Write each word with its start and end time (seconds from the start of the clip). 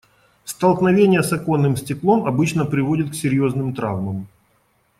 Столкновение 0.45 1.21
с 1.21 1.31
оконным 1.31 1.77
стеклом 1.77 2.25
обычно 2.25 2.65
приводит 2.65 3.11
к 3.11 3.13
серьёзным 3.13 3.75
травмам. 3.75 4.25